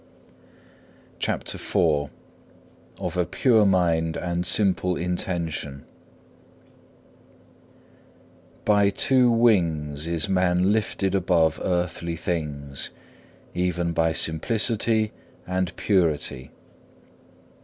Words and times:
CHAPTER 1.19 1.57
IV 1.57 2.09
Of 2.99 3.17
a 3.17 3.23
pure 3.23 3.67
mind 3.67 4.17
and 4.17 4.47
simple 4.47 4.95
intention 4.95 5.85
By 8.65 8.89
two 8.89 9.29
wings 9.29 10.07
is 10.07 10.27
man 10.27 10.73
lifted 10.73 11.13
above 11.13 11.61
earthly 11.63 12.15
things, 12.15 12.89
even 13.53 13.91
by 13.91 14.11
simplicity 14.11 15.11
and 15.45 15.71
purity. 15.75 16.49